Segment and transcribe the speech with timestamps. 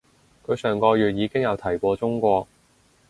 [0.43, 2.47] 佢上個月已經有提過中國